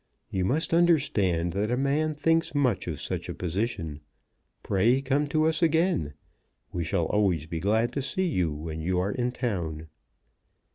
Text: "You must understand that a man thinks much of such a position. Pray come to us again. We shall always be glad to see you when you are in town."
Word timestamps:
"You 0.31 0.45
must 0.45 0.73
understand 0.73 1.53
that 1.53 1.69
a 1.69 1.77
man 1.77 2.15
thinks 2.15 2.55
much 2.55 2.87
of 2.87 2.99
such 2.99 3.29
a 3.29 3.35
position. 3.35 4.01
Pray 4.63 4.99
come 4.99 5.27
to 5.27 5.45
us 5.45 5.61
again. 5.61 6.15
We 6.71 6.83
shall 6.83 7.05
always 7.05 7.45
be 7.45 7.59
glad 7.59 7.91
to 7.93 8.01
see 8.01 8.25
you 8.25 8.51
when 8.51 8.81
you 8.81 8.97
are 8.97 9.11
in 9.11 9.31
town." 9.31 9.89